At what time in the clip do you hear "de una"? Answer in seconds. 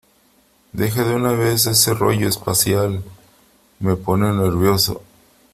1.03-1.33